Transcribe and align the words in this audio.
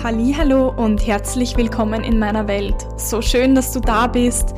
Hallo 0.00 0.72
und 0.76 1.04
herzlich 1.08 1.56
willkommen 1.56 2.04
in 2.04 2.20
meiner 2.20 2.46
Welt. 2.46 2.86
So 2.96 3.20
schön, 3.20 3.56
dass 3.56 3.72
du 3.72 3.80
da 3.80 4.06
bist. 4.06 4.54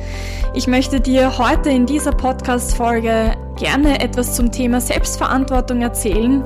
Ich 0.53 0.67
möchte 0.67 1.01
dir 1.01 1.39
heute 1.39 1.71
in 1.71 1.87
dieser 1.87 2.11
Podcast 2.11 2.75
Folge 2.75 3.35
gerne 3.57 4.01
etwas 4.01 4.35
zum 4.35 4.51
Thema 4.51 4.79
Selbstverantwortung 4.79 5.81
erzählen, 5.81 6.43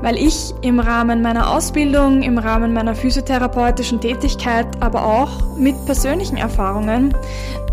weil 0.00 0.16
ich 0.16 0.54
im 0.62 0.80
Rahmen 0.80 1.20
meiner 1.20 1.54
Ausbildung, 1.54 2.22
im 2.22 2.38
Rahmen 2.38 2.72
meiner 2.72 2.94
physiotherapeutischen 2.94 4.00
Tätigkeit, 4.00 4.66
aber 4.80 5.04
auch 5.04 5.56
mit 5.58 5.84
persönlichen 5.84 6.38
Erfahrungen 6.38 7.14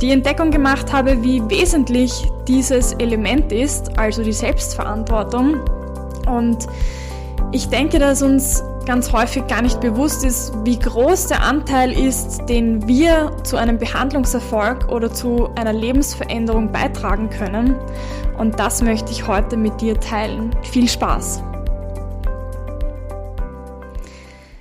die 0.01 0.11
Entdeckung 0.11 0.51
gemacht 0.51 0.91
habe, 0.91 1.23
wie 1.23 1.41
wesentlich 1.49 2.29
dieses 2.45 2.91
Element 2.93 3.53
ist, 3.53 3.97
also 3.97 4.21
die 4.21 4.33
Selbstverantwortung. 4.33 5.61
Und 6.29 6.67
ich 7.53 7.69
denke, 7.69 7.99
dass 7.99 8.21
uns 8.21 8.61
ganz 8.87 9.11
häufig 9.11 9.45
gar 9.47 9.61
nicht 9.61 9.81
bewusst 9.81 10.23
ist, 10.23 10.53
wie 10.63 10.79
groß 10.79 11.27
der 11.27 11.43
Anteil 11.43 11.91
ist, 11.91 12.45
den 12.47 12.87
wir 12.87 13.35
zu 13.43 13.57
einem 13.57 13.77
Behandlungserfolg 13.77 14.87
oder 14.87 15.13
zu 15.13 15.49
einer 15.55 15.73
Lebensveränderung 15.73 16.71
beitragen 16.71 17.29
können. 17.29 17.75
Und 18.37 18.57
das 18.61 18.81
möchte 18.81 19.11
ich 19.11 19.27
heute 19.27 19.57
mit 19.57 19.81
dir 19.81 19.99
teilen. 19.99 20.55
Viel 20.63 20.87
Spaß! 20.87 21.43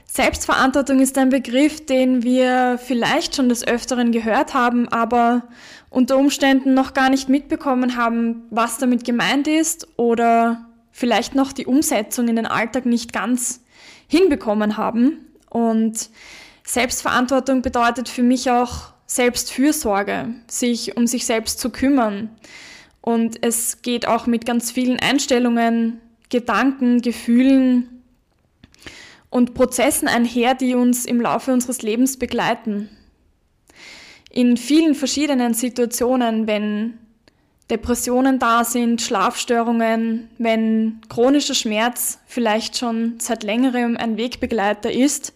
Selbstverantwortung 0.07 0.98
ist 0.98 1.17
ein 1.19 1.29
Begriff, 1.29 1.87
den 1.87 2.25
wir 2.25 2.81
vielleicht 2.84 3.37
schon 3.37 3.48
des 3.48 3.65
Öfteren 3.65 4.11
gehört 4.11 4.55
haben, 4.55 4.89
aber 4.89 5.45
unter 5.89 6.17
Umständen 6.17 6.75
noch 6.75 6.95
gar 6.95 7.11
nicht 7.11 7.29
mitbekommen 7.29 7.97
haben, 7.97 8.43
was 8.51 8.79
damit 8.79 9.05
gemeint 9.05 9.47
ist 9.47 9.87
oder 9.97 10.67
vielleicht 10.91 11.37
noch 11.37 11.53
die 11.53 11.67
Umsetzung 11.67 12.27
in 12.27 12.34
den 12.34 12.47
Alltag 12.47 12.87
nicht 12.87 13.12
ganz 13.12 13.61
hinbekommen 14.09 14.77
haben. 14.77 15.27
Und 15.51 16.11
Selbstverantwortung 16.65 17.62
bedeutet 17.62 18.09
für 18.09 18.23
mich 18.23 18.51
auch 18.51 18.93
Selbstfürsorge, 19.07 20.35
sich 20.49 20.97
um 20.97 21.07
sich 21.07 21.27
selbst 21.27 21.61
zu 21.61 21.71
kümmern. 21.71 22.31
Und 23.01 23.45
es 23.45 23.83
geht 23.83 24.09
auch 24.09 24.27
mit 24.27 24.45
ganz 24.47 24.73
vielen 24.73 24.99
Einstellungen, 24.99 26.01
Gedanken, 26.29 27.03
Gefühlen 27.03 28.03
und 29.31 29.55
Prozessen 29.55 30.09
einher, 30.09 30.55
die 30.55 30.75
uns 30.75 31.05
im 31.05 31.21
Laufe 31.21 31.53
unseres 31.53 31.83
Lebens 31.83 32.19
begleiten. 32.19 32.89
In 34.31 34.57
vielen 34.57 34.95
verschiedenen 34.95 35.55
Situationen, 35.55 36.47
wenn 36.47 36.99
Depressionen 37.70 38.39
da 38.39 38.62
sind, 38.62 39.03
Schlafstörungen, 39.03 40.31
wenn 40.39 41.00
chronischer 41.09 41.55
Schmerz 41.55 42.19
vielleicht 42.27 42.77
schon 42.77 43.19
seit 43.19 43.42
längerem 43.42 43.97
ein 43.97 44.17
Wegbegleiter 44.17 44.92
ist, 44.92 45.33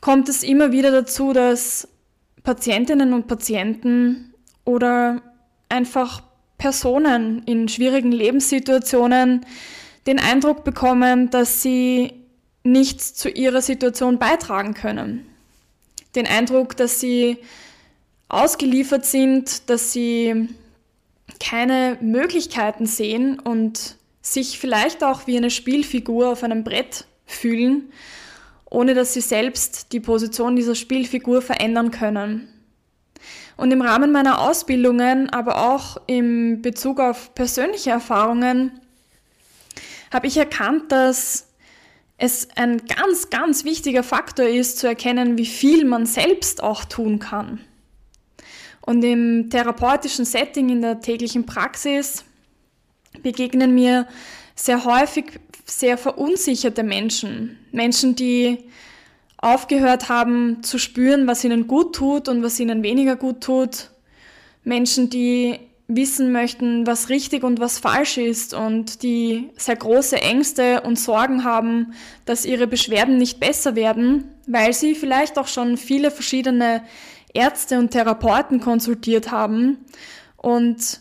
kommt 0.00 0.28
es 0.28 0.44
immer 0.44 0.70
wieder 0.70 0.92
dazu, 0.92 1.32
dass 1.32 1.88
Patientinnen 2.44 3.12
und 3.12 3.26
Patienten 3.26 4.34
oder 4.64 5.20
einfach 5.68 6.22
Personen 6.58 7.42
in 7.44 7.68
schwierigen 7.68 8.12
Lebenssituationen 8.12 9.44
den 10.06 10.20
Eindruck 10.20 10.64
bekommen, 10.64 11.30
dass 11.30 11.62
sie 11.62 12.12
nichts 12.62 13.14
zu 13.14 13.28
ihrer 13.28 13.62
Situation 13.62 14.18
beitragen 14.18 14.74
können. 14.74 15.26
Den 16.14 16.26
Eindruck, 16.26 16.76
dass 16.76 17.00
sie 17.00 17.38
ausgeliefert 18.28 19.04
sind, 19.04 19.68
dass 19.70 19.92
sie 19.92 20.48
keine 21.40 21.98
Möglichkeiten 22.00 22.86
sehen 22.86 23.38
und 23.38 23.96
sich 24.20 24.58
vielleicht 24.58 25.04
auch 25.04 25.26
wie 25.26 25.36
eine 25.36 25.50
Spielfigur 25.50 26.30
auf 26.30 26.42
einem 26.42 26.64
Brett 26.64 27.06
fühlen, 27.26 27.92
ohne 28.70 28.94
dass 28.94 29.14
sie 29.14 29.20
selbst 29.20 29.92
die 29.92 30.00
Position 30.00 30.56
dieser 30.56 30.74
Spielfigur 30.74 31.40
verändern 31.42 31.90
können. 31.90 32.48
Und 33.56 33.72
im 33.72 33.82
Rahmen 33.82 34.12
meiner 34.12 34.40
Ausbildungen, 34.40 35.30
aber 35.30 35.72
auch 35.72 35.96
im 36.06 36.62
Bezug 36.62 37.00
auf 37.00 37.34
persönliche 37.34 37.90
Erfahrungen, 37.90 38.80
habe 40.12 40.26
ich 40.26 40.36
erkannt, 40.36 40.92
dass 40.92 41.48
es 42.18 42.48
ein 42.56 42.82
ganz, 42.86 43.30
ganz 43.30 43.64
wichtiger 43.64 44.02
Faktor 44.02 44.46
ist, 44.46 44.78
zu 44.78 44.86
erkennen, 44.86 45.38
wie 45.38 45.46
viel 45.46 45.84
man 45.84 46.06
selbst 46.06 46.62
auch 46.62 46.84
tun 46.84 47.18
kann. 47.18 47.60
Und 48.88 49.04
im 49.04 49.50
therapeutischen 49.50 50.24
Setting, 50.24 50.70
in 50.70 50.80
der 50.80 51.02
täglichen 51.02 51.44
Praxis, 51.44 52.24
begegnen 53.22 53.74
mir 53.74 54.08
sehr 54.54 54.82
häufig 54.86 55.40
sehr 55.66 55.98
verunsicherte 55.98 56.82
Menschen. 56.82 57.58
Menschen, 57.70 58.16
die 58.16 58.64
aufgehört 59.36 60.08
haben 60.08 60.62
zu 60.62 60.78
spüren, 60.78 61.26
was 61.26 61.44
ihnen 61.44 61.66
gut 61.66 61.96
tut 61.96 62.28
und 62.28 62.42
was 62.42 62.58
ihnen 62.58 62.82
weniger 62.82 63.16
gut 63.16 63.42
tut. 63.42 63.90
Menschen, 64.64 65.10
die 65.10 65.58
wissen 65.86 66.32
möchten, 66.32 66.86
was 66.86 67.10
richtig 67.10 67.44
und 67.44 67.60
was 67.60 67.78
falsch 67.78 68.16
ist 68.16 68.54
und 68.54 69.02
die 69.02 69.50
sehr 69.58 69.76
große 69.76 70.16
Ängste 70.16 70.80
und 70.80 70.98
Sorgen 70.98 71.44
haben, 71.44 71.92
dass 72.24 72.46
ihre 72.46 72.66
Beschwerden 72.66 73.18
nicht 73.18 73.38
besser 73.38 73.76
werden, 73.76 74.24
weil 74.46 74.72
sie 74.72 74.94
vielleicht 74.94 75.36
auch 75.36 75.46
schon 75.46 75.76
viele 75.76 76.10
verschiedene 76.10 76.82
Ärzte 77.34 77.78
und 77.78 77.90
Therapeuten 77.90 78.60
konsultiert 78.60 79.30
haben. 79.30 79.78
Und 80.36 81.00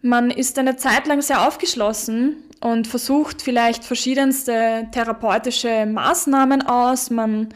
man 0.00 0.30
ist 0.30 0.58
eine 0.58 0.76
Zeit 0.76 1.06
lang 1.06 1.22
sehr 1.22 1.46
aufgeschlossen 1.46 2.36
und 2.60 2.86
versucht 2.86 3.42
vielleicht 3.42 3.84
verschiedenste 3.84 4.88
therapeutische 4.92 5.86
Maßnahmen 5.86 6.62
aus, 6.62 7.10
man 7.10 7.48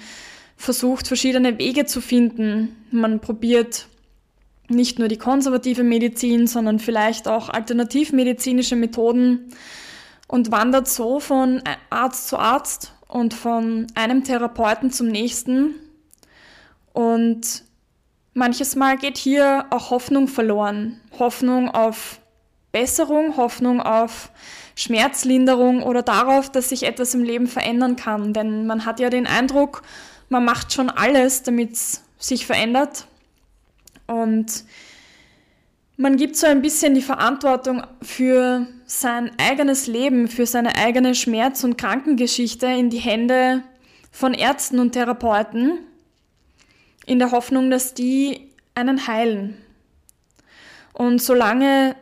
versucht 0.56 1.06
verschiedene 1.06 1.58
Wege 1.58 1.86
zu 1.86 2.00
finden, 2.00 2.76
man 2.90 3.20
probiert 3.20 3.86
nicht 4.68 4.98
nur 4.98 5.08
die 5.08 5.16
konservative 5.16 5.82
Medizin, 5.82 6.46
sondern 6.46 6.78
vielleicht 6.78 7.28
auch 7.28 7.48
alternativmedizinische 7.48 8.76
Methoden 8.76 9.52
und 10.26 10.50
wandert 10.50 10.88
so 10.88 11.20
von 11.20 11.62
Arzt 11.90 12.28
zu 12.28 12.38
Arzt 12.38 12.92
und 13.08 13.32
von 13.32 13.86
einem 13.94 14.24
Therapeuten 14.24 14.90
zum 14.90 15.08
nächsten. 15.08 15.74
Und 16.92 17.64
Manches 18.38 18.76
Mal 18.76 18.96
geht 18.96 19.18
hier 19.18 19.66
auch 19.70 19.90
Hoffnung 19.90 20.28
verloren. 20.28 21.00
Hoffnung 21.18 21.68
auf 21.68 22.20
Besserung, 22.70 23.36
Hoffnung 23.36 23.80
auf 23.80 24.30
Schmerzlinderung 24.76 25.82
oder 25.82 26.02
darauf, 26.02 26.48
dass 26.48 26.68
sich 26.68 26.84
etwas 26.84 27.14
im 27.14 27.24
Leben 27.24 27.48
verändern 27.48 27.96
kann. 27.96 28.32
Denn 28.32 28.64
man 28.64 28.86
hat 28.86 29.00
ja 29.00 29.10
den 29.10 29.26
Eindruck, 29.26 29.82
man 30.28 30.44
macht 30.44 30.72
schon 30.72 30.88
alles, 30.88 31.42
damit 31.42 31.72
es 31.72 32.04
sich 32.16 32.46
verändert. 32.46 33.08
Und 34.06 34.62
man 35.96 36.16
gibt 36.16 36.36
so 36.36 36.46
ein 36.46 36.62
bisschen 36.62 36.94
die 36.94 37.02
Verantwortung 37.02 37.82
für 38.02 38.68
sein 38.86 39.32
eigenes 39.38 39.88
Leben, 39.88 40.28
für 40.28 40.46
seine 40.46 40.76
eigene 40.76 41.16
Schmerz- 41.16 41.64
und 41.64 41.76
Krankengeschichte 41.76 42.66
in 42.66 42.88
die 42.88 42.98
Hände 42.98 43.64
von 44.12 44.32
Ärzten 44.32 44.78
und 44.78 44.92
Therapeuten 44.92 45.80
in 47.08 47.18
der 47.18 47.32
Hoffnung, 47.32 47.70
dass 47.70 47.94
die 47.94 48.50
einen 48.74 49.06
heilen. 49.06 49.56
Und 50.92 51.22
solange 51.22 51.96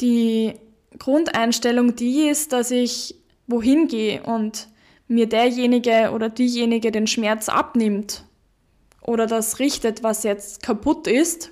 die 0.00 0.54
Grundeinstellung 0.98 1.96
die 1.96 2.28
ist, 2.28 2.52
dass 2.52 2.70
ich 2.70 3.14
wohin 3.46 3.88
gehe 3.88 4.22
und 4.22 4.68
mir 5.08 5.28
derjenige 5.28 6.10
oder 6.12 6.28
diejenige 6.28 6.92
den 6.92 7.06
Schmerz 7.06 7.48
abnimmt 7.48 8.24
oder 9.00 9.26
das 9.26 9.58
richtet, 9.58 10.02
was 10.02 10.22
jetzt 10.22 10.62
kaputt 10.62 11.06
ist. 11.06 11.50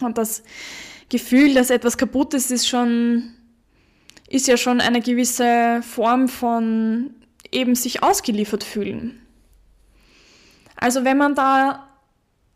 Und 0.00 0.18
das 0.18 0.42
Gefühl, 1.08 1.54
dass 1.54 1.70
etwas 1.70 1.96
kaputt 1.96 2.34
ist, 2.34 2.50
ist 2.50 2.68
schon, 2.68 3.32
ist 4.28 4.46
ja 4.46 4.56
schon 4.56 4.80
eine 4.80 5.00
gewisse 5.00 5.80
Form 5.82 6.28
von 6.28 7.14
eben 7.50 7.74
sich 7.74 8.02
ausgeliefert 8.02 8.62
fühlen. 8.62 9.20
Also 10.76 11.04
wenn 11.04 11.16
man 11.16 11.34
da 11.34 11.88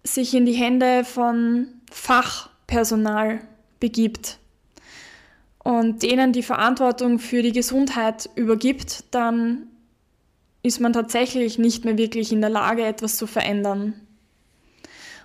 sich 0.04 0.34
in 0.34 0.46
die 0.46 0.52
Hände 0.52 1.04
von 1.04 1.68
Fachpersonal 1.90 3.40
begibt 3.80 4.38
und 5.58 6.02
denen 6.02 6.32
die 6.32 6.42
Verantwortung 6.42 7.18
für 7.18 7.42
die 7.42 7.52
Gesundheit 7.52 8.30
übergibt, 8.36 9.04
dann 9.10 9.68
ist 10.62 10.80
man 10.80 10.92
tatsächlich 10.92 11.58
nicht 11.58 11.84
mehr 11.84 11.98
wirklich 11.98 12.32
in 12.32 12.40
der 12.40 12.50
Lage, 12.50 12.84
etwas 12.84 13.16
zu 13.16 13.26
verändern. 13.26 13.94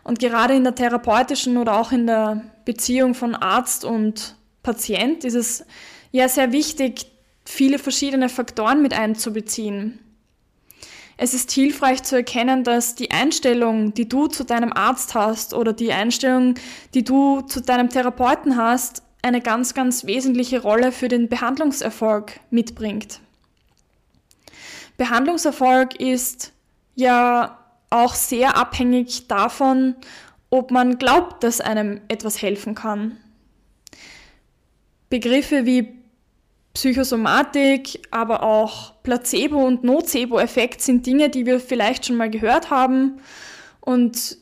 Und 0.04 0.20
gerade 0.20 0.54
in 0.54 0.64
der 0.64 0.75
therapeutischen 0.75 1.58
oder 1.58 1.80
auch 1.80 1.92
in 1.92 2.08
der 2.08 2.44
Beziehung 2.66 3.14
von 3.14 3.36
Arzt 3.36 3.86
und 3.86 4.36
Patient 4.64 5.24
ist 5.24 5.36
es 5.36 5.66
ja 6.12 6.28
sehr 6.28 6.52
wichtig, 6.52 7.06
viele 7.46 7.80
verschiedene 7.80 8.30
Faktoren 8.30 8.81
mit 8.81 8.94
einzubeziehen. 8.94 10.00
Es 11.18 11.33
ist 11.33 11.51
hilfreich 11.51 12.04
zu 12.04 12.15
erkennen, 12.15 12.63
dass 12.63 12.95
die 12.95 13.12
Einstellung, 13.12 13.94
die 13.94 14.10
du 14.10 14.27
zu 14.27 14.44
deinem 14.44 14.74
Arzt 14.74 15.13
hast 15.13 15.54
oder 15.54 15.74
die 15.74 15.94
Einstellung, 15.94 16.56
die 16.94 17.04
du 17.04 17.42
zu 17.42 17.62
deinem 17.62 17.89
Therapeuten 17.89 18.57
hast, 18.57 19.04
eine 19.21 19.42
ganz, 19.42 19.74
ganz 19.74 20.06
wesentliche 20.06 20.62
Rolle 20.62 20.92
für 20.92 21.07
den 21.07 21.30
Behandlungserfolg 21.30 22.39
mitbringt. 22.50 23.19
Behandlungserfolg 24.98 26.00
ist 26.00 26.51
ja 26.95 27.60
auch 27.89 28.15
sehr 28.15 28.57
abhängig 28.57 29.27
davon, 29.27 29.95
ob 30.50 30.71
man 30.71 30.98
glaubt, 30.98 31.44
dass 31.44 31.62
einem 31.62 32.01
etwas 32.10 32.42
helfen 32.42 32.75
kann. 32.75 33.18
Begriffe 35.10 35.65
wie 35.65 36.03
Psychosomatik, 36.74 38.02
aber 38.10 38.42
auch 38.42 38.94
Placebo- 39.04 39.66
und 39.66 39.84
Nocebo-Effekt 39.84 40.81
sind 40.81 41.06
Dinge, 41.06 41.30
die 41.30 41.46
wir 41.46 41.60
vielleicht 41.60 42.06
schon 42.06 42.16
mal 42.16 42.31
gehört 42.31 42.72
haben 42.72 43.20
und 43.80 44.38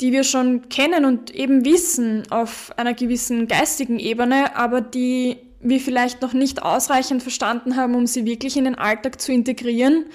die 0.00 0.10
wir 0.10 0.24
schon 0.24 0.68
kennen 0.68 1.04
und 1.04 1.30
eben 1.30 1.64
wissen 1.64 2.24
auf 2.30 2.72
einer 2.76 2.94
gewissen 2.94 3.46
geistigen 3.46 4.00
Ebene, 4.00 4.56
aber 4.56 4.80
die 4.80 5.36
wir 5.60 5.78
vielleicht 5.78 6.22
noch 6.22 6.32
nicht 6.32 6.62
ausreichend 6.62 7.22
verstanden 7.22 7.76
haben, 7.76 7.94
um 7.94 8.08
sie 8.08 8.24
wirklich 8.24 8.56
in 8.56 8.64
den 8.64 8.74
Alltag 8.74 9.20
zu 9.20 9.32
integrieren 9.32 10.06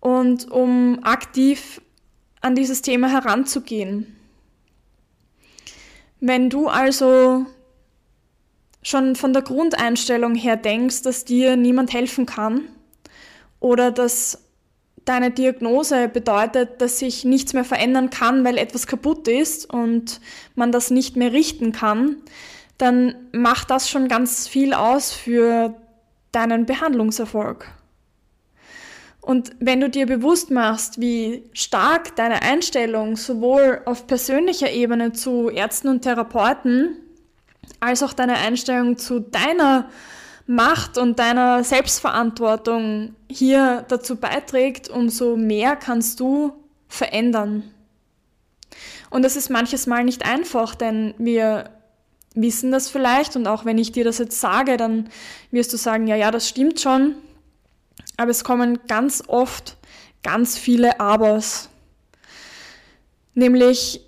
und 0.00 0.50
um 0.50 0.98
aktiv 1.04 1.80
an 2.40 2.56
dieses 2.56 2.82
Thema 2.82 3.08
heranzugehen. 3.08 4.16
Wenn 6.18 6.50
du 6.50 6.66
also 6.66 7.46
schon 8.82 9.16
von 9.16 9.32
der 9.32 9.42
Grundeinstellung 9.42 10.34
her 10.34 10.56
denkst, 10.56 11.02
dass 11.02 11.24
dir 11.24 11.56
niemand 11.56 11.92
helfen 11.92 12.26
kann 12.26 12.62
oder 13.60 13.90
dass 13.90 14.38
deine 15.04 15.30
Diagnose 15.30 16.08
bedeutet, 16.08 16.80
dass 16.80 16.98
sich 16.98 17.24
nichts 17.24 17.52
mehr 17.52 17.64
verändern 17.64 18.10
kann, 18.10 18.44
weil 18.44 18.58
etwas 18.58 18.86
kaputt 18.86 19.28
ist 19.28 19.72
und 19.72 20.20
man 20.54 20.72
das 20.72 20.90
nicht 20.90 21.16
mehr 21.16 21.32
richten 21.32 21.72
kann, 21.72 22.16
dann 22.78 23.14
macht 23.32 23.70
das 23.70 23.88
schon 23.88 24.08
ganz 24.08 24.48
viel 24.48 24.74
aus 24.74 25.12
für 25.12 25.74
deinen 26.32 26.66
Behandlungserfolg. 26.66 27.68
Und 29.20 29.52
wenn 29.60 29.80
du 29.80 29.88
dir 29.88 30.06
bewusst 30.06 30.50
machst, 30.50 31.00
wie 31.00 31.44
stark 31.52 32.16
deine 32.16 32.42
Einstellung 32.42 33.16
sowohl 33.16 33.80
auf 33.84 34.08
persönlicher 34.08 34.70
Ebene 34.72 35.12
zu 35.12 35.48
Ärzten 35.48 35.88
und 35.88 36.02
Therapeuten 36.02 36.96
als 37.80 38.02
auch 38.02 38.12
deine 38.12 38.34
Einstellung 38.34 38.98
zu 38.98 39.20
deiner 39.20 39.88
Macht 40.46 40.98
und 40.98 41.18
deiner 41.18 41.64
Selbstverantwortung 41.64 43.14
hier 43.30 43.84
dazu 43.88 44.16
beiträgt, 44.16 44.88
umso 44.88 45.36
mehr 45.36 45.76
kannst 45.76 46.20
du 46.20 46.52
verändern. 46.88 47.64
Und 49.10 49.22
das 49.22 49.36
ist 49.36 49.50
manches 49.50 49.86
Mal 49.86 50.04
nicht 50.04 50.24
einfach, 50.24 50.74
denn 50.74 51.14
wir 51.18 51.70
wissen 52.34 52.72
das 52.72 52.88
vielleicht 52.88 53.36
und 53.36 53.46
auch 53.46 53.64
wenn 53.64 53.78
ich 53.78 53.92
dir 53.92 54.04
das 54.04 54.18
jetzt 54.18 54.40
sage, 54.40 54.76
dann 54.76 55.10
wirst 55.50 55.72
du 55.72 55.76
sagen, 55.76 56.06
ja, 56.06 56.16
ja, 56.16 56.30
das 56.30 56.48
stimmt 56.48 56.80
schon. 56.80 57.14
Aber 58.16 58.30
es 58.30 58.44
kommen 58.44 58.80
ganz 58.88 59.22
oft 59.26 59.76
ganz 60.22 60.56
viele 60.56 61.00
Abers. 61.00 61.68
Nämlich 63.34 64.00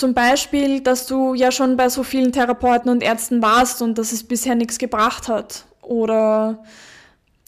zum 0.00 0.14
Beispiel, 0.14 0.80
dass 0.80 1.06
du 1.06 1.34
ja 1.34 1.52
schon 1.52 1.76
bei 1.76 1.90
so 1.90 2.02
vielen 2.02 2.32
Therapeuten 2.32 2.90
und 2.90 3.02
Ärzten 3.02 3.42
warst 3.42 3.82
und 3.82 3.98
dass 3.98 4.12
es 4.12 4.24
bisher 4.24 4.54
nichts 4.54 4.78
gebracht 4.78 5.28
hat. 5.28 5.66
Oder 5.82 6.64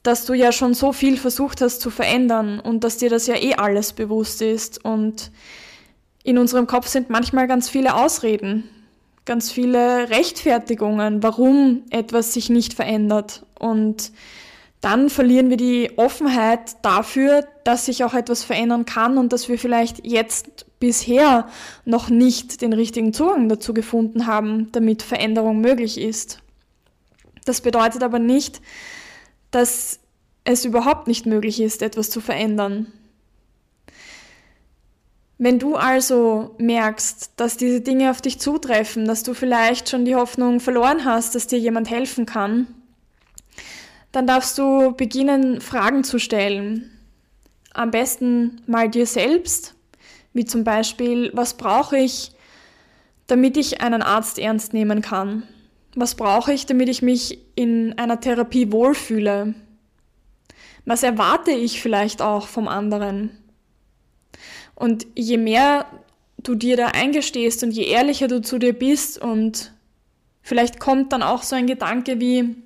dass 0.03 0.27
du 0.27 0.35
ja 0.35 0.53
schon 0.53 0.75
so 0.75 0.93
viel 0.93 1.17
versucht 1.17 1.63
hast 1.63 1.81
zu 1.81 1.89
verändern 1.89 2.61
und 2.61 2.85
dass 2.85 2.99
dir 2.99 3.09
das 3.09 3.27
ja 3.27 3.37
eh 3.37 3.55
alles 3.55 3.95
bewusst 3.95 4.43
ist. 4.43 4.85
Und 4.85 5.31
in 6.25 6.37
unserem 6.37 6.67
Kopf 6.67 6.89
sind 6.89 7.09
manchmal 7.09 7.49
ganz 7.49 7.71
viele 7.71 7.95
Ausreden, 7.95 8.69
ganz 9.25 9.51
viele 9.51 10.11
Rechtfertigungen, 10.11 11.23
warum 11.23 11.85
etwas 11.89 12.35
sich 12.35 12.51
nicht 12.51 12.75
verändert. 12.75 13.47
Und 13.59 14.13
dann 14.83 15.09
verlieren 15.09 15.49
wir 15.49 15.57
die 15.57 15.97
Offenheit 15.97 16.77
dafür, 16.83 17.47
dass 17.65 17.87
sich 17.87 18.05
auch 18.05 18.13
etwas 18.13 18.45
verändern 18.45 18.85
kann 18.85 19.17
und 19.17 19.33
dass 19.33 19.49
wir 19.49 19.59
vielleicht 19.59 20.05
jetzt 20.05 20.67
bisher 20.83 21.47
noch 21.85 22.11
nicht 22.11 22.61
den 22.61 22.73
richtigen 22.73 23.13
Zugang 23.13 23.49
dazu 23.49 23.73
gefunden 23.73 24.27
haben, 24.27 24.73
damit 24.73 25.05
Veränderung 25.05 25.61
möglich 25.61 25.97
ist. 25.97 26.41
Das 27.45 27.61
bedeutet 27.61 28.03
aber 28.03 28.19
nicht, 28.19 28.61
dass 29.53 30.01
es 30.43 30.65
überhaupt 30.65 31.07
nicht 31.07 31.25
möglich 31.25 31.61
ist, 31.61 31.83
etwas 31.83 32.11
zu 32.11 32.21
verändern. 32.21 32.89
Wenn 35.39 35.61
du 35.61 35.77
also 35.77 36.57
merkst, 36.59 37.31
dass 37.37 37.57
diese 37.57 37.81
Dinge 37.81 38.11
auf 38.11 38.21
dich 38.21 38.41
zutreffen, 38.41 39.05
dass 39.05 39.23
du 39.23 39.35
vielleicht 39.35 39.89
schon 39.89 40.05
die 40.05 40.17
Hoffnung 40.17 40.59
verloren 40.59 41.05
hast, 41.05 41.37
dass 41.37 41.47
dir 41.47 41.61
jemand 41.61 41.91
helfen 41.91 42.27
kann, 42.27 42.67
dann 44.11 44.27
darfst 44.27 44.59
du 44.59 44.91
beginnen, 44.97 45.61
Fragen 45.61 46.03
zu 46.03 46.19
stellen. 46.19 46.91
Am 47.73 47.93
besten 47.93 48.63
mal 48.67 48.91
dir 48.91 49.07
selbst, 49.07 49.77
wie 50.33 50.45
zum 50.45 50.65
Beispiel, 50.65 51.31
was 51.35 51.55
brauche 51.55 51.97
ich, 51.97 52.33
damit 53.27 53.57
ich 53.57 53.81
einen 53.81 54.03
Arzt 54.03 54.39
ernst 54.39 54.73
nehmen 54.73 55.03
kann? 55.03 55.45
Was 55.95 56.15
brauche 56.15 56.53
ich, 56.53 56.67
damit 56.67 56.89
ich 56.89 57.03
mich 57.03 57.39
in 57.55 57.99
einer 57.99 58.21
Therapie 58.21 58.73
wohlfühle? 58.73 59.55
Was 60.85 61.03
erwarte 61.03 61.51
ich 61.51 61.81
vielleicht 61.81 62.23
auch 62.23 62.47
vom 62.49 62.67
anderen? 62.67 63.31
Und 64.75 65.07
je 65.15 65.37
mehr 65.37 65.87
du 66.43 66.55
dir 66.55 66.77
da 66.77 66.89
eingestehst 66.89 67.63
und 67.63 67.71
je 67.71 67.85
ehrlicher 67.85 68.27
du 68.27 68.43
zu 68.43 68.59
dir 68.59 68.73
bist 68.73 69.19
und 69.19 69.73
vielleicht 70.41 70.81
kommt 70.81 71.13
dann 71.13 71.23
auch 71.23 71.43
so 71.43 71.55
ein 71.55 71.67
Gedanke 71.67 72.21
wie, 72.21 72.57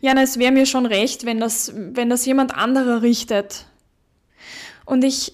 ja, 0.00 0.14
es 0.20 0.38
wäre 0.38 0.52
mir 0.52 0.66
schon 0.66 0.86
recht, 0.86 1.24
wenn 1.24 1.38
das, 1.38 1.72
wenn 1.74 2.10
das 2.10 2.26
jemand 2.26 2.54
anderer 2.54 3.02
richtet. 3.02 3.66
Und 4.84 5.04
ich 5.04 5.32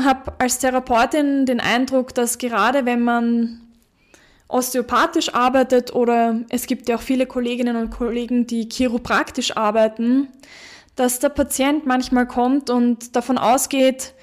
habe 0.00 0.32
als 0.38 0.58
Therapeutin 0.58 1.46
den 1.46 1.60
Eindruck, 1.60 2.14
dass 2.14 2.38
gerade 2.38 2.84
wenn 2.84 3.02
man 3.02 3.60
osteopathisch 4.48 5.34
arbeitet 5.34 5.94
oder 5.94 6.40
es 6.50 6.66
gibt 6.66 6.88
ja 6.88 6.96
auch 6.96 7.02
viele 7.02 7.26
Kolleginnen 7.26 7.76
und 7.76 7.90
Kollegen, 7.90 8.46
die 8.46 8.68
chiropraktisch 8.68 9.56
arbeiten, 9.56 10.28
dass 10.94 11.18
der 11.18 11.30
Patient 11.30 11.86
manchmal 11.86 12.26
kommt 12.26 12.70
und 12.70 13.16
davon 13.16 13.38
ausgeht, 13.38 14.14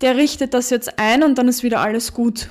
der 0.00 0.16
richtet 0.16 0.54
das 0.54 0.70
jetzt 0.70 0.98
ein 0.98 1.22
und 1.22 1.38
dann 1.38 1.48
ist 1.48 1.62
wieder 1.62 1.80
alles 1.80 2.12
gut. 2.12 2.50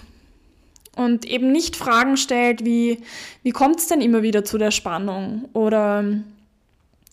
Und 0.95 1.25
eben 1.25 1.51
nicht 1.51 1.75
Fragen 1.75 2.17
stellt 2.17 2.65
wie, 2.65 3.01
wie 3.43 3.51
kommt 3.51 3.79
es 3.79 3.87
denn 3.87 4.01
immer 4.01 4.23
wieder 4.23 4.43
zu 4.43 4.57
der 4.57 4.71
Spannung? 4.71 5.47
Oder 5.53 6.03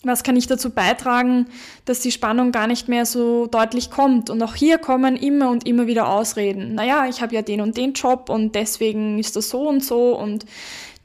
was 0.05 0.23
kann 0.23 0.37
ich 0.37 0.47
dazu 0.47 0.71
beitragen, 0.71 1.47
dass 1.85 2.01
die 2.01 2.13
Spannung 2.13 2.53
gar 2.53 2.69
nicht 2.69 2.89
mehr 2.89 3.05
so 3.05 3.47
deutlich 3.47 3.91
kommt. 3.91 4.31
Und 4.31 4.41
auch 4.43 4.55
hier 4.55 4.79
kommen 4.79 5.17
immer 5.17 5.51
und 5.51 5.67
immer 5.67 5.89
wieder 5.89 6.09
Ausreden. 6.09 6.75
Naja, 6.75 7.07
ich 7.09 7.21
habe 7.21 7.35
ja 7.35 7.43
den 7.43 7.61
und 7.61 7.77
den 7.77 7.95
Job 7.95 8.31
und 8.31 8.55
deswegen 8.55 9.19
ist 9.19 9.35
das 9.35 9.51
so 9.51 9.69
und 9.69 9.85
so 9.85 10.17
und 10.17 10.45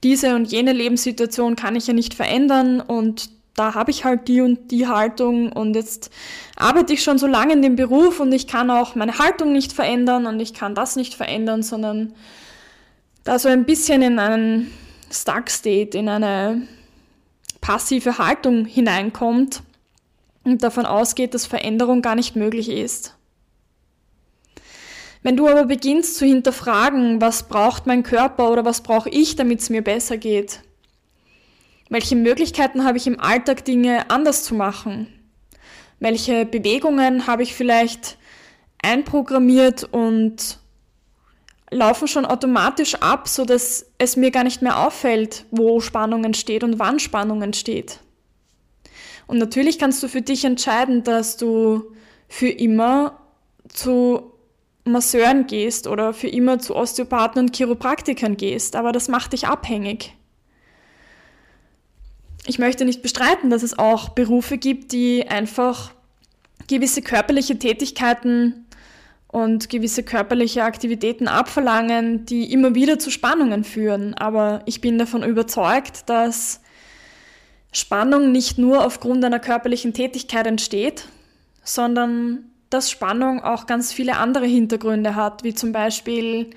diese 0.04 0.36
und 0.36 0.52
jene 0.52 0.74
Lebenssituation 0.74 1.56
kann 1.56 1.76
ich 1.76 1.88
ja 1.88 1.94
nicht 1.94 2.14
verändern 2.14 2.82
und 2.82 3.30
da 3.56 3.74
habe 3.74 3.92
ich 3.92 4.04
halt 4.04 4.28
die 4.28 4.42
und 4.42 4.72
die 4.72 4.88
Haltung 4.88 5.52
und 5.52 5.76
jetzt 5.76 6.12
arbeite 6.56 6.94
ich 6.94 7.04
schon 7.04 7.18
so 7.18 7.28
lange 7.28 7.54
in 7.54 7.62
dem 7.62 7.76
Beruf 7.76 8.20
und 8.20 8.32
ich 8.32 8.48
kann 8.48 8.70
auch 8.70 8.96
meine 8.96 9.18
Haltung 9.20 9.54
nicht 9.54 9.74
verändern 9.74 10.26
und 10.26 10.40
ich 10.40 10.54
kann 10.54 10.76
das 10.76 10.96
nicht 10.96 11.14
verändern, 11.14 11.64
sondern 11.64 12.14
da 13.24 13.40
so 13.40 13.50
ein 13.50 13.66
bisschen 13.66 14.02
in 14.02 14.20
einen 14.20 14.72
Stuck 15.12 15.50
State, 15.50 15.98
in 15.98 16.10
eine 16.10 16.68
passive 17.64 18.18
Haltung 18.18 18.66
hineinkommt 18.66 19.64
und 20.44 20.64
davon 20.64 20.86
ausgeht, 20.86 21.34
dass 21.34 21.46
Veränderung 21.46 22.02
gar 22.02 22.14
nicht 22.14 22.36
möglich 22.36 22.68
ist. 22.68 23.16
Wenn 25.22 25.38
du 25.38 25.48
aber 25.48 25.64
beginnst 25.64 26.18
zu 26.18 26.26
hinterfragen, 26.26 27.22
was 27.22 27.48
braucht 27.48 27.88
mein 27.88 28.04
Körper 28.04 28.52
oder 28.52 28.66
was 28.66 28.82
brauche 28.82 29.10
ich, 29.10 29.38
damit 29.38 29.62
es 29.62 29.70
mir 29.70 29.82
besser 29.82 30.18
geht, 30.18 30.60
welche 31.90 32.18
Möglichkeiten 32.18 32.84
habe 32.84 32.98
ich 32.98 33.08
im 33.08 33.22
Alltag, 33.22 33.64
Dinge 33.64 34.10
anders 34.10 34.44
zu 34.44 34.56
machen, 34.56 35.08
welche 36.02 36.46
Bewegungen 36.46 37.28
habe 37.28 37.44
ich 37.44 37.56
vielleicht 37.56 38.18
einprogrammiert 38.82 39.86
und 39.86 40.60
laufen 41.74 42.08
schon 42.08 42.26
automatisch 42.26 42.96
ab, 42.96 43.28
so 43.28 43.46
dass 43.46 43.86
es 43.98 44.16
mir 44.16 44.32
gar 44.32 44.44
nicht 44.44 44.62
mehr 44.62 44.80
auffällt, 44.80 45.46
wo 45.52 45.80
Spannung 45.80 46.24
entsteht 46.24 46.64
und 46.64 46.80
wann 46.80 47.00
Spannung 47.00 47.42
entsteht. 47.42 48.00
Und 49.28 49.38
natürlich 49.38 49.80
kannst 49.80 50.02
du 50.04 50.08
für 50.08 50.22
dich 50.22 50.46
entscheiden, 50.46 51.04
dass 51.04 51.38
du 51.38 51.94
für 52.28 52.50
immer 52.50 53.20
zu 53.70 54.32
Masseuren 54.86 55.48
gehst 55.48 55.88
oder 55.88 56.14
für 56.14 56.28
immer 56.28 56.60
zu 56.60 56.76
Osteopathen 56.76 57.42
und 57.42 57.56
Chiropraktikern 57.56 58.36
gehst, 58.38 58.76
aber 58.76 58.92
das 58.92 59.08
macht 59.08 59.34
dich 59.34 59.48
abhängig. 59.48 60.14
Ich 62.46 62.60
möchte 62.60 62.84
nicht 62.84 63.02
bestreiten, 63.02 63.50
dass 63.50 63.64
es 63.64 63.80
auch 63.80 64.10
Berufe 64.10 64.58
gibt, 64.58 64.92
die 64.92 65.26
einfach 65.28 65.92
gewisse 66.68 67.02
körperliche 67.02 67.58
Tätigkeiten 67.58 68.66
und 69.34 69.68
gewisse 69.70 70.04
körperliche 70.04 70.64
Aktivitäten 70.64 71.28
abverlangen, 71.28 72.24
die 72.28 72.54
immer 72.54 72.76
wieder 72.76 73.00
zu 73.00 73.10
Spannungen 73.10 73.64
führen. 73.64 74.14
Aber 74.14 74.62
ich 74.66 74.80
bin 74.80 75.00
davon 75.00 75.24
überzeugt, 75.24 76.08
dass 76.08 76.62
Spannung 77.72 78.32
nicht 78.32 78.60
nur 78.60 78.86
aufgrund 78.86 79.26
einer 79.26 79.40
körperlichen 79.40 79.92
Tätigkeit 79.96 80.46
entsteht, 80.46 81.08
sondern 81.64 82.52
dass 82.70 82.92
Spannung 82.92 83.44
auch 83.44 83.66
ganz 83.66 83.92
viele 83.92 84.18
andere 84.18 84.46
Hintergründe 84.46 85.16
hat, 85.16 85.44
wie 85.44 85.56
zum 85.56 85.72
Beispiel 85.72 86.52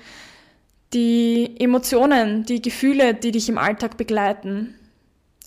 die 0.93 1.59
Emotionen, 1.59 2.45
die 2.45 2.61
Gefühle, 2.61 3.15
die 3.15 3.31
dich 3.31 3.49
im 3.49 3.57
Alltag 3.57 3.97
begleiten. 3.97 4.75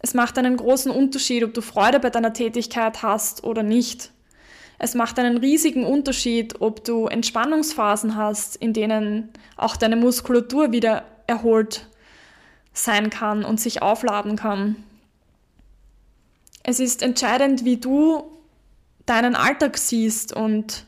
Es 0.02 0.14
macht 0.14 0.36
einen 0.36 0.56
großen 0.56 0.90
Unterschied, 0.90 1.44
ob 1.44 1.54
du 1.54 1.60
Freude 1.60 2.00
bei 2.00 2.10
deiner 2.10 2.32
Tätigkeit 2.32 3.04
hast 3.04 3.44
oder 3.44 3.62
nicht. 3.62 4.10
Es 4.82 4.94
macht 4.94 5.18
einen 5.18 5.36
riesigen 5.36 5.84
Unterschied, 5.84 6.62
ob 6.62 6.84
du 6.84 7.06
Entspannungsphasen 7.06 8.16
hast, 8.16 8.56
in 8.56 8.72
denen 8.72 9.28
auch 9.58 9.76
deine 9.76 9.94
Muskulatur 9.94 10.72
wieder 10.72 11.04
erholt 11.26 11.86
sein 12.72 13.10
kann 13.10 13.44
und 13.44 13.60
sich 13.60 13.82
aufladen 13.82 14.36
kann. 14.36 14.76
Es 16.62 16.80
ist 16.80 17.02
entscheidend, 17.02 17.66
wie 17.66 17.76
du 17.76 18.22
deinen 19.04 19.34
Alltag 19.34 19.76
siehst 19.76 20.34
und 20.34 20.86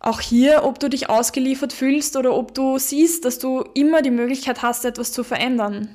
auch 0.00 0.22
hier, 0.22 0.64
ob 0.64 0.80
du 0.80 0.88
dich 0.88 1.10
ausgeliefert 1.10 1.74
fühlst 1.74 2.16
oder 2.16 2.34
ob 2.34 2.54
du 2.54 2.78
siehst, 2.78 3.26
dass 3.26 3.38
du 3.38 3.66
immer 3.74 4.00
die 4.00 4.10
Möglichkeit 4.10 4.62
hast, 4.62 4.86
etwas 4.86 5.12
zu 5.12 5.24
verändern. 5.24 5.94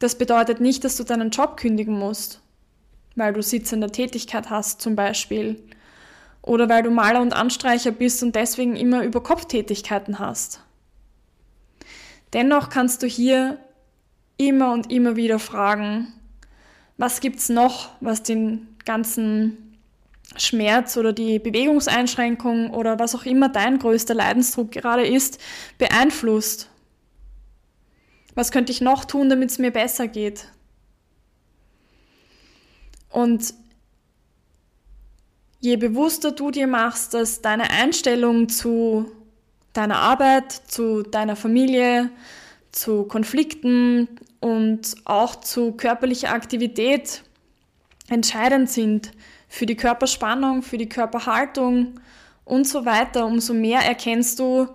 Das 0.00 0.18
bedeutet 0.18 0.60
nicht, 0.60 0.84
dass 0.84 0.98
du 0.98 1.04
deinen 1.04 1.30
Job 1.30 1.56
kündigen 1.56 1.98
musst 1.98 2.42
weil 3.16 3.32
du 3.32 3.42
sitzende 3.42 3.90
Tätigkeit 3.90 4.50
hast 4.50 4.80
zum 4.80 4.96
Beispiel. 4.96 5.62
Oder 6.42 6.68
weil 6.68 6.82
du 6.82 6.90
Maler 6.90 7.20
und 7.20 7.34
Anstreicher 7.34 7.90
bist 7.90 8.22
und 8.22 8.34
deswegen 8.34 8.76
immer 8.76 9.04
über 9.04 9.22
Kopftätigkeiten 9.22 10.18
hast. 10.18 10.62
Dennoch 12.32 12.70
kannst 12.70 13.02
du 13.02 13.06
hier 13.06 13.58
immer 14.36 14.72
und 14.72 14.90
immer 14.90 15.16
wieder 15.16 15.38
fragen, 15.38 16.12
was 16.96 17.20
gibt's 17.20 17.48
noch, 17.48 17.90
was 18.00 18.22
den 18.22 18.68
ganzen 18.84 19.70
Schmerz 20.36 20.96
oder 20.96 21.12
die 21.12 21.38
Bewegungseinschränkung 21.38 22.70
oder 22.70 22.98
was 22.98 23.14
auch 23.14 23.24
immer 23.24 23.48
dein 23.48 23.78
größter 23.78 24.14
Leidensdruck 24.14 24.70
gerade 24.70 25.06
ist, 25.06 25.40
beeinflusst. 25.78 26.68
Was 28.34 28.52
könnte 28.52 28.70
ich 28.70 28.80
noch 28.80 29.04
tun, 29.04 29.28
damit 29.28 29.50
es 29.50 29.58
mir 29.58 29.72
besser 29.72 30.08
geht? 30.08 30.46
Und 33.10 33.54
je 35.60 35.76
bewusster 35.76 36.32
du 36.32 36.50
dir 36.50 36.66
machst, 36.66 37.14
dass 37.14 37.42
deine 37.42 37.70
Einstellung 37.70 38.48
zu 38.48 39.10
deiner 39.72 39.98
Arbeit, 39.98 40.52
zu 40.52 41.02
deiner 41.02 41.36
Familie, 41.36 42.10
zu 42.72 43.04
Konflikten 43.04 44.08
und 44.40 44.94
auch 45.04 45.36
zu 45.36 45.72
körperlicher 45.72 46.32
Aktivität 46.32 47.22
entscheidend 48.08 48.70
sind 48.70 49.12
für 49.48 49.66
die 49.66 49.76
Körperspannung, 49.76 50.62
für 50.62 50.78
die 50.78 50.88
Körperhaltung 50.88 52.00
und 52.44 52.66
so 52.66 52.84
weiter, 52.84 53.26
umso 53.26 53.54
mehr 53.54 53.80
erkennst 53.80 54.38
du, 54.38 54.68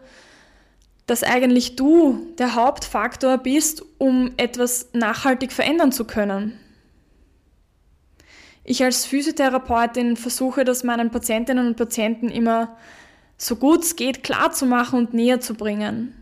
dass 1.08 1.24
eigentlich 1.24 1.76
du 1.76 2.34
der 2.38 2.56
Hauptfaktor 2.56 3.38
bist, 3.38 3.84
um 3.98 4.32
etwas 4.38 4.90
nachhaltig 4.94 5.52
verändern 5.52 5.92
zu 5.92 6.06
können. 6.06 6.60
Ich 8.66 8.84
als 8.84 9.06
Physiotherapeutin 9.06 10.18
versuche 10.18 10.66
das 10.66 10.84
meinen 10.84 11.12
Patientinnen 11.12 11.68
und 11.68 11.78
Patienten 11.78 12.30
immer 12.30 12.76
so 13.38 13.56
gut 13.56 13.84
es 13.84 13.96
geht 13.96 14.24
klar 14.24 14.52
zu 14.52 14.66
machen 14.66 14.98
und 14.98 15.14
näher 15.14 15.40
zu 15.40 15.54
bringen. 15.54 16.14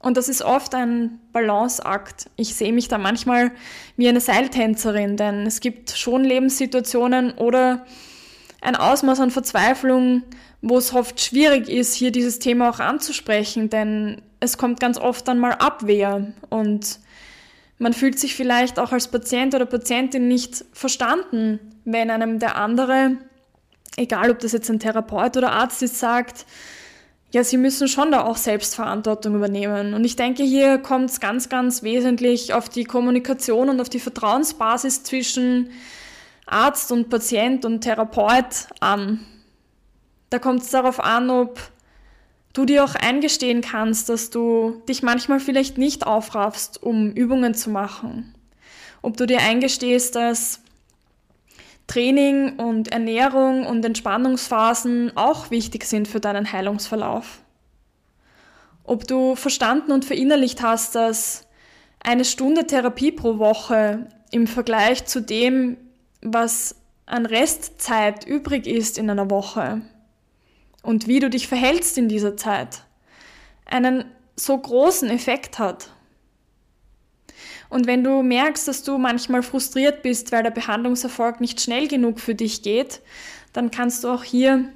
Und 0.00 0.16
das 0.16 0.28
ist 0.28 0.42
oft 0.42 0.74
ein 0.74 1.20
Balanceakt. 1.32 2.28
Ich 2.36 2.56
sehe 2.56 2.72
mich 2.72 2.88
da 2.88 2.98
manchmal 2.98 3.52
wie 3.96 4.08
eine 4.08 4.20
Seiltänzerin, 4.20 5.16
denn 5.16 5.46
es 5.46 5.60
gibt 5.60 5.90
schon 5.90 6.24
Lebenssituationen 6.24 7.32
oder 7.32 7.86
ein 8.60 8.74
Ausmaß 8.74 9.20
an 9.20 9.30
Verzweiflung, 9.30 10.22
wo 10.60 10.78
es 10.78 10.92
oft 10.92 11.20
schwierig 11.20 11.68
ist, 11.68 11.94
hier 11.94 12.10
dieses 12.10 12.40
Thema 12.40 12.70
auch 12.70 12.80
anzusprechen, 12.80 13.70
denn 13.70 14.22
es 14.40 14.58
kommt 14.58 14.80
ganz 14.80 14.98
oft 14.98 15.28
dann 15.28 15.38
mal 15.38 15.52
Abwehr 15.52 16.32
und 16.50 16.98
man 17.78 17.92
fühlt 17.92 18.18
sich 18.18 18.34
vielleicht 18.34 18.78
auch 18.78 18.92
als 18.92 19.08
Patient 19.08 19.54
oder 19.54 19.66
Patientin 19.66 20.28
nicht 20.28 20.64
verstanden, 20.72 21.58
wenn 21.84 22.10
einem 22.10 22.38
der 22.38 22.56
andere, 22.56 23.16
egal 23.96 24.30
ob 24.30 24.38
das 24.38 24.52
jetzt 24.52 24.70
ein 24.70 24.78
Therapeut 24.78 25.36
oder 25.36 25.52
Arzt 25.52 25.82
ist, 25.82 25.98
sagt, 25.98 26.46
ja, 27.32 27.42
sie 27.42 27.56
müssen 27.56 27.88
schon 27.88 28.12
da 28.12 28.24
auch 28.24 28.36
Selbstverantwortung 28.36 29.34
übernehmen. 29.34 29.94
Und 29.94 30.04
ich 30.04 30.16
denke, 30.16 30.42
hier 30.42 30.78
kommt 30.78 31.10
es 31.10 31.18
ganz, 31.18 31.48
ganz 31.48 31.82
wesentlich 31.82 32.52
auf 32.52 32.68
die 32.68 32.84
Kommunikation 32.84 33.70
und 33.70 33.80
auf 33.80 33.88
die 33.88 34.00
Vertrauensbasis 34.00 35.02
zwischen 35.02 35.70
Arzt 36.44 36.92
und 36.92 37.08
Patient 37.08 37.64
und 37.64 37.80
Therapeut 37.80 38.68
an. 38.80 39.20
Da 40.28 40.38
kommt 40.38 40.62
es 40.62 40.70
darauf 40.70 41.00
an, 41.00 41.30
ob 41.30 41.58
du 42.52 42.64
dir 42.64 42.84
auch 42.84 42.94
eingestehen 42.94 43.60
kannst, 43.60 44.08
dass 44.08 44.30
du 44.30 44.82
dich 44.88 45.02
manchmal 45.02 45.40
vielleicht 45.40 45.78
nicht 45.78 46.06
aufraffst, 46.06 46.82
um 46.82 47.10
Übungen 47.12 47.54
zu 47.54 47.70
machen. 47.70 48.34
Ob 49.00 49.16
du 49.16 49.26
dir 49.26 49.40
eingestehst, 49.40 50.14
dass 50.14 50.60
Training 51.86 52.58
und 52.58 52.88
Ernährung 52.88 53.66
und 53.66 53.84
Entspannungsphasen 53.84 55.16
auch 55.16 55.50
wichtig 55.50 55.84
sind 55.84 56.08
für 56.08 56.20
deinen 56.20 56.50
Heilungsverlauf. 56.50 57.40
Ob 58.84 59.06
du 59.06 59.36
verstanden 59.36 59.92
und 59.92 60.04
verinnerlicht 60.04 60.62
hast, 60.62 60.94
dass 60.94 61.46
eine 62.00 62.24
Stunde 62.24 62.66
Therapie 62.66 63.12
pro 63.12 63.38
Woche 63.38 64.08
im 64.30 64.46
Vergleich 64.46 65.04
zu 65.04 65.20
dem, 65.20 65.76
was 66.20 66.76
an 67.06 67.26
Restzeit 67.26 68.26
übrig 68.26 68.66
ist 68.66 68.98
in 68.98 69.10
einer 69.10 69.30
Woche, 69.30 69.82
und 70.82 71.06
wie 71.06 71.20
du 71.20 71.30
dich 71.30 71.48
verhältst 71.48 71.96
in 71.96 72.08
dieser 72.08 72.36
Zeit 72.36 72.82
einen 73.64 74.04
so 74.36 74.56
großen 74.58 75.08
Effekt 75.10 75.58
hat. 75.58 75.90
Und 77.70 77.86
wenn 77.86 78.04
du 78.04 78.22
merkst, 78.22 78.68
dass 78.68 78.82
du 78.82 78.98
manchmal 78.98 79.42
frustriert 79.42 80.02
bist, 80.02 80.30
weil 80.30 80.42
der 80.42 80.50
Behandlungserfolg 80.50 81.40
nicht 81.40 81.60
schnell 81.60 81.88
genug 81.88 82.20
für 82.20 82.34
dich 82.34 82.62
geht, 82.62 83.00
dann 83.52 83.70
kannst 83.70 84.04
du 84.04 84.08
auch 84.08 84.24
hier 84.24 84.68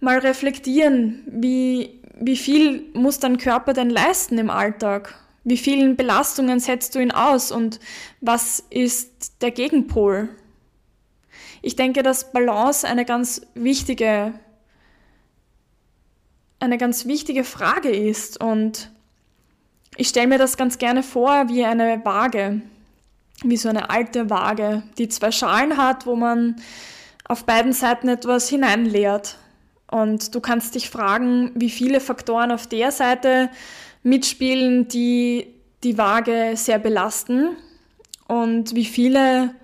mal 0.00 0.18
reflektieren, 0.18 1.22
wie, 1.26 2.00
wie 2.20 2.36
viel 2.36 2.84
muss 2.92 3.18
dein 3.18 3.38
Körper 3.38 3.72
denn 3.72 3.88
leisten 3.88 4.36
im 4.36 4.50
Alltag? 4.50 5.14
Wie 5.44 5.56
vielen 5.56 5.96
Belastungen 5.96 6.60
setzt 6.60 6.94
du 6.94 7.00
ihn 7.00 7.12
aus 7.12 7.50
und 7.50 7.80
was 8.20 8.62
ist 8.70 9.42
der 9.42 9.50
Gegenpol? 9.50 10.28
Ich 11.64 11.76
denke, 11.76 12.02
dass 12.02 12.30
Balance 12.30 12.86
eine 12.86 13.06
ganz 13.06 13.40
wichtige, 13.54 14.34
eine 16.60 16.76
ganz 16.76 17.06
wichtige 17.06 17.42
Frage 17.42 17.88
ist. 17.88 18.38
Und 18.38 18.90
ich 19.96 20.08
stelle 20.08 20.26
mir 20.26 20.36
das 20.36 20.58
ganz 20.58 20.76
gerne 20.76 21.02
vor 21.02 21.48
wie 21.48 21.64
eine 21.64 22.04
Waage, 22.04 22.60
wie 23.42 23.56
so 23.56 23.70
eine 23.70 23.88
alte 23.88 24.28
Waage, 24.28 24.82
die 24.98 25.08
zwei 25.08 25.32
Schalen 25.32 25.78
hat, 25.78 26.04
wo 26.04 26.16
man 26.16 26.56
auf 27.26 27.46
beiden 27.46 27.72
Seiten 27.72 28.08
etwas 28.08 28.46
hineinleert. 28.50 29.38
Und 29.90 30.34
du 30.34 30.40
kannst 30.40 30.74
dich 30.74 30.90
fragen, 30.90 31.50
wie 31.54 31.70
viele 31.70 32.00
Faktoren 32.00 32.52
auf 32.52 32.66
der 32.66 32.92
Seite 32.92 33.48
mitspielen, 34.02 34.88
die 34.88 35.46
die 35.82 35.96
Waage 35.96 36.52
sehr 36.56 36.78
belasten 36.78 37.56
und 38.28 38.74
wie 38.74 38.84
viele 38.84 39.54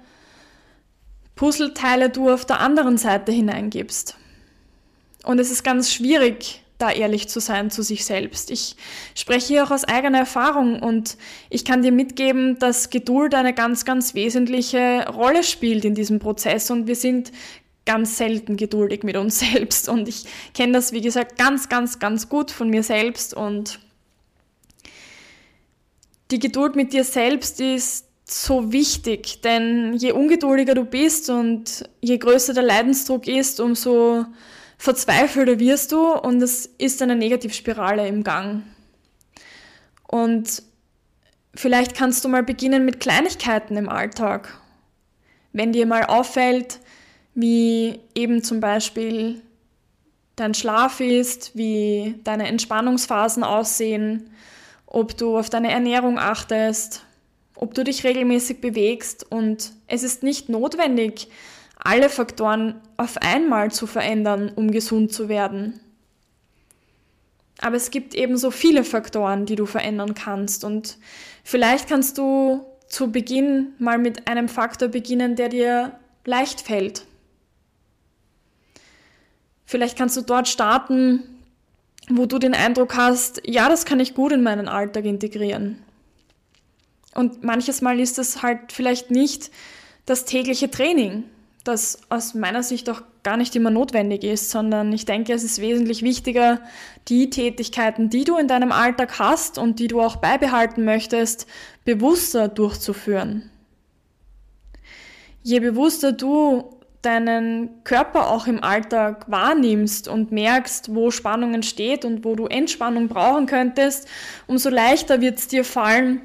Puzzleteile 1.40 2.10
du 2.10 2.28
auf 2.28 2.44
der 2.44 2.60
anderen 2.60 2.98
Seite 2.98 3.32
hineingibst. 3.32 4.14
Und 5.24 5.38
es 5.38 5.50
ist 5.50 5.64
ganz 5.64 5.90
schwierig, 5.90 6.62
da 6.76 6.90
ehrlich 6.90 7.30
zu 7.30 7.40
sein 7.40 7.70
zu 7.70 7.82
sich 7.82 8.04
selbst. 8.04 8.50
Ich 8.50 8.76
spreche 9.14 9.46
hier 9.46 9.64
auch 9.64 9.70
aus 9.70 9.84
eigener 9.84 10.18
Erfahrung 10.18 10.82
und 10.82 11.16
ich 11.48 11.64
kann 11.64 11.80
dir 11.80 11.92
mitgeben, 11.92 12.58
dass 12.58 12.90
Geduld 12.90 13.34
eine 13.34 13.54
ganz, 13.54 13.86
ganz 13.86 14.12
wesentliche 14.12 15.06
Rolle 15.08 15.42
spielt 15.42 15.86
in 15.86 15.94
diesem 15.94 16.18
Prozess 16.18 16.70
und 16.70 16.86
wir 16.86 16.96
sind 16.96 17.32
ganz 17.86 18.18
selten 18.18 18.58
geduldig 18.58 19.02
mit 19.02 19.16
uns 19.16 19.38
selbst 19.50 19.88
und 19.88 20.08
ich 20.08 20.26
kenne 20.52 20.74
das, 20.74 20.92
wie 20.92 21.00
gesagt, 21.00 21.38
ganz, 21.38 21.70
ganz, 21.70 21.98
ganz 21.98 22.28
gut 22.28 22.50
von 22.50 22.68
mir 22.68 22.82
selbst 22.82 23.32
und 23.32 23.80
die 26.30 26.38
Geduld 26.38 26.76
mit 26.76 26.92
dir 26.92 27.04
selbst 27.04 27.62
ist 27.62 28.09
so 28.32 28.72
wichtig, 28.72 29.40
denn 29.42 29.94
je 29.94 30.12
ungeduldiger 30.12 30.74
du 30.74 30.84
bist 30.84 31.30
und 31.30 31.88
je 32.00 32.18
größer 32.18 32.54
der 32.54 32.62
Leidensdruck 32.62 33.26
ist, 33.26 33.60
umso 33.60 34.26
verzweifelter 34.78 35.58
wirst 35.58 35.92
du 35.92 36.12
und 36.12 36.40
es 36.42 36.66
ist 36.78 37.02
eine 37.02 37.16
Negativspirale 37.16 38.06
im 38.06 38.22
Gang. 38.22 38.62
Und 40.06 40.62
vielleicht 41.54 41.94
kannst 41.94 42.24
du 42.24 42.28
mal 42.28 42.42
beginnen 42.42 42.84
mit 42.84 43.00
Kleinigkeiten 43.00 43.76
im 43.76 43.88
Alltag. 43.88 44.58
Wenn 45.52 45.72
dir 45.72 45.86
mal 45.86 46.04
auffällt, 46.04 46.78
wie 47.34 48.00
eben 48.14 48.42
zum 48.42 48.60
Beispiel 48.60 49.42
dein 50.36 50.54
Schlaf 50.54 51.00
ist, 51.00 51.56
wie 51.56 52.14
deine 52.24 52.46
Entspannungsphasen 52.48 53.44
aussehen, 53.44 54.30
ob 54.86 55.16
du 55.16 55.36
auf 55.36 55.50
deine 55.50 55.70
Ernährung 55.70 56.18
achtest, 56.18 57.04
ob 57.60 57.74
du 57.74 57.84
dich 57.84 58.04
regelmäßig 58.04 58.62
bewegst 58.62 59.26
und 59.30 59.72
es 59.86 60.02
ist 60.02 60.22
nicht 60.22 60.48
notwendig, 60.48 61.28
alle 61.76 62.08
Faktoren 62.08 62.80
auf 62.96 63.18
einmal 63.18 63.70
zu 63.70 63.86
verändern, 63.86 64.50
um 64.56 64.70
gesund 64.70 65.12
zu 65.12 65.28
werden. 65.28 65.78
Aber 67.60 67.76
es 67.76 67.90
gibt 67.90 68.14
eben 68.14 68.38
so 68.38 68.50
viele 68.50 68.82
Faktoren, 68.82 69.44
die 69.44 69.56
du 69.56 69.66
verändern 69.66 70.14
kannst. 70.14 70.64
Und 70.64 70.96
vielleicht 71.44 71.86
kannst 71.86 72.16
du 72.16 72.64
zu 72.88 73.12
Beginn 73.12 73.74
mal 73.78 73.98
mit 73.98 74.26
einem 74.26 74.48
Faktor 74.48 74.88
beginnen, 74.88 75.36
der 75.36 75.50
dir 75.50 75.98
leicht 76.24 76.62
fällt. 76.62 77.04
Vielleicht 79.66 79.98
kannst 79.98 80.16
du 80.16 80.22
dort 80.22 80.48
starten, 80.48 81.22
wo 82.08 82.24
du 82.24 82.38
den 82.38 82.54
Eindruck 82.54 82.96
hast, 82.96 83.42
ja, 83.44 83.68
das 83.68 83.84
kann 83.84 84.00
ich 84.00 84.14
gut 84.14 84.32
in 84.32 84.42
meinen 84.42 84.66
Alltag 84.66 85.04
integrieren. 85.04 85.84
Und 87.20 87.44
manches 87.44 87.82
Mal 87.82 88.00
ist 88.00 88.18
es 88.18 88.40
halt 88.40 88.72
vielleicht 88.72 89.10
nicht 89.10 89.50
das 90.06 90.24
tägliche 90.24 90.70
Training, 90.70 91.24
das 91.64 92.00
aus 92.08 92.32
meiner 92.32 92.62
Sicht 92.62 92.88
auch 92.88 93.02
gar 93.22 93.36
nicht 93.36 93.54
immer 93.54 93.68
notwendig 93.68 94.24
ist, 94.24 94.50
sondern 94.50 94.90
ich 94.90 95.04
denke, 95.04 95.34
es 95.34 95.44
ist 95.44 95.60
wesentlich 95.60 96.02
wichtiger, 96.02 96.60
die 97.08 97.28
Tätigkeiten, 97.28 98.08
die 98.08 98.24
du 98.24 98.38
in 98.38 98.48
deinem 98.48 98.72
Alltag 98.72 99.18
hast 99.18 99.58
und 99.58 99.78
die 99.80 99.88
du 99.88 100.00
auch 100.00 100.16
beibehalten 100.16 100.86
möchtest, 100.86 101.46
bewusster 101.84 102.48
durchzuführen. 102.48 103.50
Je 105.42 105.60
bewusster 105.60 106.12
du 106.12 106.74
deinen 107.02 107.84
Körper 107.84 108.30
auch 108.30 108.46
im 108.46 108.64
Alltag 108.64 109.30
wahrnimmst 109.30 110.08
und 110.08 110.32
merkst, 110.32 110.94
wo 110.94 111.10
Spannung 111.10 111.52
entsteht 111.52 112.06
und 112.06 112.24
wo 112.24 112.34
du 112.34 112.46
Entspannung 112.46 113.08
brauchen 113.08 113.44
könntest, 113.44 114.08
umso 114.46 114.70
leichter 114.70 115.20
wird 115.20 115.38
es 115.38 115.48
dir 115.48 115.64
fallen, 115.64 116.22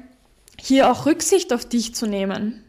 hier 0.60 0.90
auch 0.90 1.06
Rücksicht 1.06 1.52
auf 1.52 1.68
dich 1.68 1.94
zu 1.94 2.06
nehmen. 2.06 2.64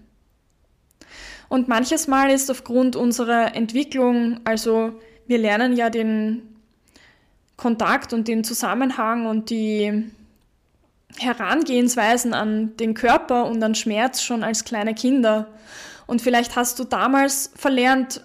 Und 1.49 1.67
manches 1.67 2.07
Mal 2.07 2.29
ist 2.29 2.51
aufgrund 2.51 2.95
unserer 2.95 3.55
Entwicklung, 3.55 4.41
also 4.43 4.99
wir 5.27 5.37
lernen 5.37 5.75
ja 5.75 5.89
den 5.89 6.41
Kontakt 7.55 8.13
und 8.13 8.27
den 8.27 8.43
Zusammenhang 8.43 9.25
und 9.25 9.49
die 9.49 10.11
Herangehensweisen 11.17 12.33
an 12.33 12.75
den 12.77 12.93
Körper 12.93 13.45
und 13.45 13.63
an 13.63 13.75
Schmerz 13.75 14.21
schon 14.21 14.43
als 14.43 14.65
kleine 14.65 14.93
Kinder. 14.93 15.47
Und 16.05 16.21
vielleicht 16.21 16.55
hast 16.55 16.79
du 16.79 16.83
damals 16.83 17.51
verlernt, 17.55 18.23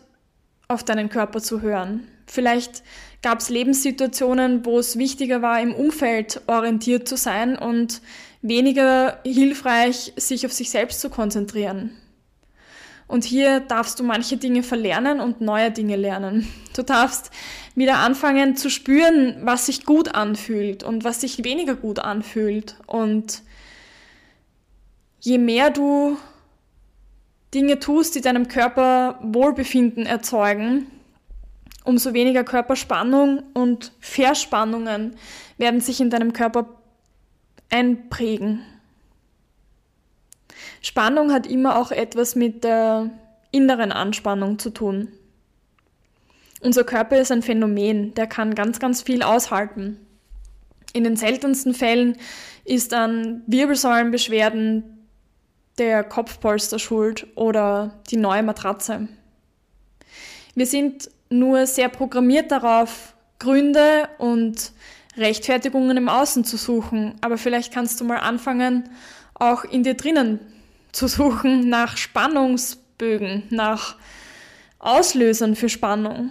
auf 0.68 0.84
deinen 0.84 1.08
Körper 1.08 1.40
zu 1.40 1.60
hören. 1.60 2.06
Vielleicht 2.26 2.82
gab 3.22 3.40
es 3.40 3.48
Lebenssituationen, 3.50 4.64
wo 4.64 4.78
es 4.78 4.98
wichtiger 4.98 5.42
war, 5.42 5.60
im 5.60 5.74
Umfeld 5.74 6.42
orientiert 6.46 7.06
zu 7.06 7.16
sein 7.16 7.56
und 7.56 8.00
weniger 8.42 9.20
hilfreich, 9.24 10.12
sich 10.16 10.44
auf 10.44 10.52
sich 10.52 10.70
selbst 10.70 11.00
zu 11.00 11.08
konzentrieren. 11.08 11.96
Und 13.06 13.24
hier 13.24 13.60
darfst 13.60 14.00
du 14.00 14.04
manche 14.04 14.36
Dinge 14.36 14.62
verlernen 14.62 15.20
und 15.20 15.40
neue 15.40 15.70
Dinge 15.70 15.96
lernen. 15.96 16.48
Du 16.74 16.82
darfst 16.82 17.30
wieder 17.74 17.98
anfangen 17.98 18.56
zu 18.56 18.70
spüren, 18.70 19.36
was 19.42 19.66
sich 19.66 19.84
gut 19.84 20.14
anfühlt 20.14 20.82
und 20.82 21.04
was 21.04 21.20
sich 21.20 21.44
weniger 21.44 21.74
gut 21.74 21.98
anfühlt. 21.98 22.76
Und 22.86 23.42
je 25.20 25.36
mehr 25.36 25.70
du 25.70 26.16
Dinge 27.52 27.78
tust, 27.78 28.14
die 28.14 28.22
deinem 28.22 28.48
Körper 28.48 29.18
Wohlbefinden 29.22 30.06
erzeugen, 30.06 30.86
umso 31.84 32.14
weniger 32.14 32.44
Körperspannung 32.44 33.42
und 33.52 33.92
Verspannungen 34.00 35.16
werden 35.58 35.80
sich 35.82 36.00
in 36.00 36.08
deinem 36.08 36.32
Körper 36.32 36.81
einprägen. 37.72 38.62
Spannung 40.80 41.32
hat 41.32 41.46
immer 41.46 41.76
auch 41.78 41.90
etwas 41.90 42.34
mit 42.34 42.64
der 42.64 43.10
inneren 43.50 43.92
Anspannung 43.92 44.58
zu 44.58 44.70
tun. 44.70 45.08
Unser 46.60 46.84
Körper 46.84 47.18
ist 47.18 47.32
ein 47.32 47.42
Phänomen, 47.42 48.14
der 48.14 48.26
kann 48.26 48.54
ganz, 48.54 48.78
ganz 48.78 49.02
viel 49.02 49.22
aushalten. 49.22 49.98
In 50.92 51.04
den 51.04 51.16
seltensten 51.16 51.74
Fällen 51.74 52.16
ist 52.64 52.94
an 52.94 53.42
Wirbelsäulenbeschwerden 53.46 55.06
der 55.78 56.04
Kopfpolster 56.04 56.78
schuld 56.78 57.26
oder 57.34 58.00
die 58.10 58.16
neue 58.16 58.42
Matratze. 58.42 59.08
Wir 60.54 60.66
sind 60.66 61.10
nur 61.30 61.66
sehr 61.66 61.88
programmiert 61.88 62.52
darauf, 62.52 63.14
Gründe 63.38 64.08
und 64.18 64.72
Rechtfertigungen 65.16 65.96
im 65.96 66.08
Außen 66.08 66.44
zu 66.44 66.56
suchen, 66.56 67.14
aber 67.20 67.38
vielleicht 67.38 67.72
kannst 67.72 68.00
du 68.00 68.04
mal 68.04 68.18
anfangen, 68.18 68.88
auch 69.34 69.64
in 69.64 69.82
dir 69.82 69.94
drinnen 69.94 70.40
zu 70.92 71.08
suchen 71.08 71.68
nach 71.68 71.96
Spannungsbögen, 71.96 73.44
nach 73.50 73.96
Auslösern 74.78 75.56
für 75.56 75.68
Spannung. 75.68 76.30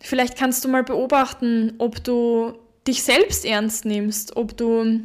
Vielleicht 0.00 0.36
kannst 0.36 0.64
du 0.64 0.68
mal 0.68 0.82
beobachten, 0.82 1.74
ob 1.78 2.02
du 2.02 2.54
dich 2.86 3.02
selbst 3.02 3.44
ernst 3.44 3.84
nimmst, 3.84 4.36
ob 4.36 4.56
du, 4.56 5.00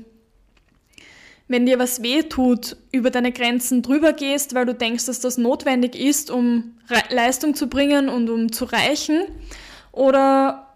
wenn 1.48 1.66
dir 1.66 1.78
was 1.78 2.02
weh 2.02 2.24
tut, 2.24 2.78
über 2.92 3.12
deine 3.12 3.32
Grenzen 3.32 3.84
drüber 3.84 4.14
gehst, 4.14 4.56
weil 4.56 4.66
du 4.66 4.74
denkst, 4.74 5.06
dass 5.06 5.20
das 5.20 5.38
notwendig 5.38 5.96
ist, 5.96 6.32
um 6.32 6.76
Leistung 7.10 7.54
zu 7.54 7.68
bringen 7.68 8.10
und 8.10 8.30
um 8.30 8.52
zu 8.52 8.66
reichen, 8.66 9.24
oder 9.92 10.68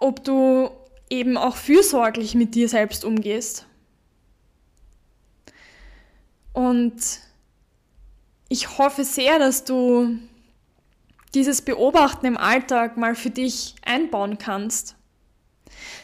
ob 0.00 0.24
du 0.24 0.70
eben 1.18 1.36
auch 1.36 1.56
fürsorglich 1.56 2.34
mit 2.34 2.54
dir 2.54 2.68
selbst 2.68 3.04
umgehst. 3.04 3.66
Und 6.52 6.94
ich 8.48 8.78
hoffe 8.78 9.04
sehr, 9.04 9.38
dass 9.38 9.64
du 9.64 10.18
dieses 11.34 11.62
Beobachten 11.62 12.26
im 12.26 12.36
Alltag 12.36 12.96
mal 12.96 13.14
für 13.14 13.30
dich 13.30 13.74
einbauen 13.84 14.38
kannst. 14.38 14.94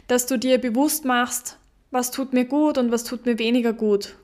Dass 0.08 0.26
du 0.26 0.38
dir 0.38 0.58
bewusst 0.58 1.04
machst, 1.04 1.58
was 1.90 2.10
tut 2.10 2.32
mir 2.32 2.44
gut 2.44 2.78
und 2.78 2.90
was 2.90 3.04
tut 3.04 3.26
mir 3.26 3.38
weniger 3.38 3.72
gut. 3.72 4.16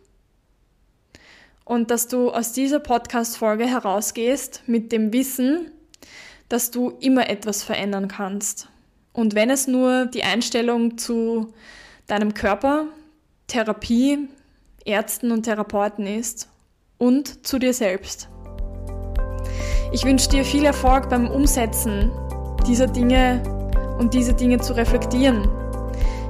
Und 1.65 1.91
dass 1.91 2.09
du 2.09 2.31
aus 2.31 2.53
dieser 2.53 2.81
Podcast-Folge 2.81 3.67
herausgehst 3.67 4.63
mit 4.67 4.93
dem 4.93 5.13
Wissen, 5.13 5.71
dass 6.49 6.71
du 6.71 6.91
immer 7.01 7.29
etwas 7.29 7.63
verändern 7.63 8.09
kannst. 8.09 8.69
Und 9.17 9.35
wenn 9.35 9.49
es 9.49 9.67
nur 9.67 10.05
die 10.05 10.25
Einstellung 10.25 10.99
zu 10.99 11.49
deinem 12.07 12.35
Körper, 12.35 12.85
Therapie, 13.47 14.29
Ärzten 14.85 15.33
und 15.33 15.45
Therapeuten 15.45 16.07
ist 16.07 16.49
und 16.99 17.47
zu 17.47 17.59
dir 17.59 17.73
selbst. 17.73 18.29
Ich 19.91 20.05
wünsche 20.05 20.29
dir 20.29 20.45
viel 20.45 20.67
Erfolg 20.67 21.09
beim 21.09 21.29
Umsetzen 21.31 22.13
dieser 22.67 22.89
Dinge 22.89 23.43
und 23.99 24.13
diese 24.13 24.35
Dinge 24.35 24.61
zu 24.61 24.77
reflektieren. 24.77 25.49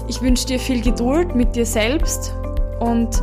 Ich 0.06 0.22
wünsche 0.22 0.46
dir 0.46 0.60
viel 0.60 0.80
Geduld 0.80 1.34
mit 1.34 1.56
dir 1.56 1.66
selbst 1.66 2.32
und 2.78 3.20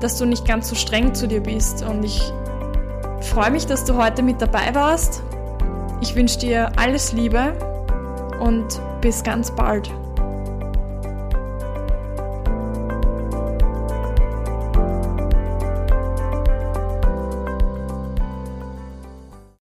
dass 0.00 0.18
du 0.18 0.24
nicht 0.24 0.46
ganz 0.46 0.68
so 0.68 0.76
streng 0.76 1.16
zu 1.16 1.26
dir 1.26 1.40
bist. 1.40 1.82
Und 1.82 2.04
ich 2.04 2.22
freue 3.22 3.50
mich, 3.50 3.66
dass 3.66 3.84
du 3.84 3.96
heute 3.96 4.22
mit 4.22 4.40
dabei 4.40 4.72
warst. 4.72 5.24
Ich 6.00 6.14
wünsche 6.14 6.38
dir 6.38 6.70
alles 6.76 7.12
Liebe 7.12 7.75
und 8.40 8.80
bis 9.00 9.22
ganz 9.22 9.50
bald. 9.50 9.90